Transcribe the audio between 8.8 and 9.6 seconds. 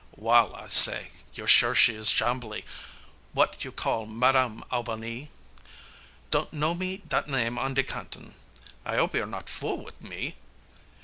I hope you're not